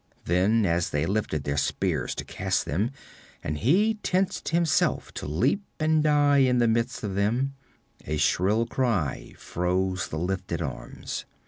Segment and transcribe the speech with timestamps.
[0.25, 2.89] Then as they lifted their spears to cast them,
[3.43, 7.53] and he tensed himself to leap and die in the midst of them,
[8.07, 11.25] a shrill cry froze the lifted arms.